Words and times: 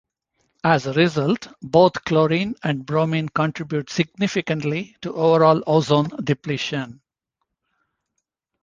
As 0.63 0.87
a 0.87 0.93
result, 0.93 1.47
both 1.61 2.03
chlorine 2.05 2.55
and 2.63 2.87
bromine 2.87 3.29
contribute 3.29 3.91
significantly 3.91 4.95
to 5.03 5.13
overall 5.13 5.63
ozone 5.67 6.09
depletion. 6.23 7.01